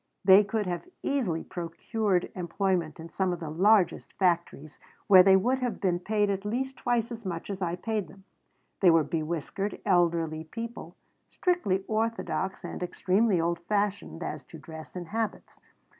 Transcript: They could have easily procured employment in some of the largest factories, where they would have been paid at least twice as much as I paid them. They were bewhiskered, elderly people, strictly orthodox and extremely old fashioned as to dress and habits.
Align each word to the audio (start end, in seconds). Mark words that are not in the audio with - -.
They 0.25 0.43
could 0.43 0.65
have 0.65 0.87
easily 1.03 1.43
procured 1.43 2.31
employment 2.33 2.99
in 2.99 3.09
some 3.09 3.31
of 3.31 3.39
the 3.39 3.51
largest 3.51 4.13
factories, 4.13 4.79
where 5.05 5.21
they 5.21 5.35
would 5.35 5.59
have 5.59 5.79
been 5.79 5.99
paid 5.99 6.31
at 6.31 6.43
least 6.43 6.75
twice 6.75 7.11
as 7.11 7.23
much 7.23 7.51
as 7.51 7.61
I 7.61 7.75
paid 7.75 8.07
them. 8.07 8.23
They 8.79 8.89
were 8.89 9.03
bewhiskered, 9.03 9.79
elderly 9.85 10.45
people, 10.45 10.95
strictly 11.29 11.85
orthodox 11.87 12.63
and 12.65 12.81
extremely 12.81 13.39
old 13.39 13.59
fashioned 13.59 14.23
as 14.23 14.43
to 14.45 14.57
dress 14.57 14.95
and 14.95 15.09
habits. 15.09 15.61